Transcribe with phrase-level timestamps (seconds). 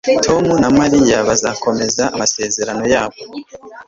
[0.25, 3.17] Tom na Mariya bazakomeza amasezerano yabo.